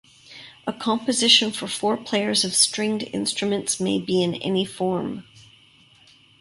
[0.65, 5.25] A composition for four players of stringed instruments may be in any form.